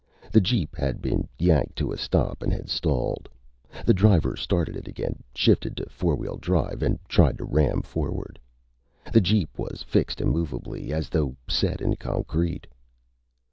[0.31, 3.29] The jeep had been yanked to a stop and had stalled.
[3.85, 8.39] The driver started it again, shifted to four wheel drive, and tried to ram forward.
[9.13, 12.65] The jeep was fixed immovably, as though set in concrete.